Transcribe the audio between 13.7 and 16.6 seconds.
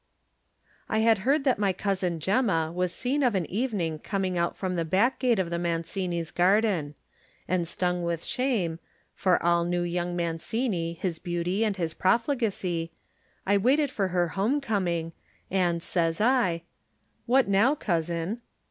for her homecoming, and says I: 40 Digitized by Google THE NINTH